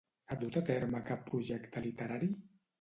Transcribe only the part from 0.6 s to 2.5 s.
a terme cap projecte literari?